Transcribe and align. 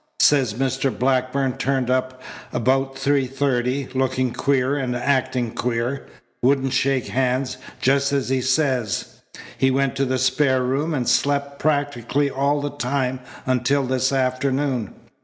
Says 0.19 0.55
Mr. 0.55 0.89
Blackburn 0.89 1.57
turned 1.57 1.91
up 1.91 2.23
about 2.51 2.97
three 2.97 3.27
thirty, 3.27 3.87
looking 3.93 4.33
queer 4.33 4.75
and 4.75 4.95
acting 4.95 5.51
queer. 5.51 6.07
Wouldn't 6.41 6.73
shake 6.73 7.09
hands, 7.09 7.57
just 7.79 8.11
as 8.11 8.29
he 8.29 8.41
says. 8.41 9.17
He 9.59 9.69
went 9.69 9.95
to 9.97 10.05
the 10.05 10.17
spare 10.17 10.63
room 10.63 10.95
and 10.95 11.07
slept 11.07 11.59
practically 11.59 12.31
all 12.31 12.61
the 12.61 12.71
time 12.71 13.19
until 13.45 13.83
this 13.85 14.11
afternoon. 14.11 14.95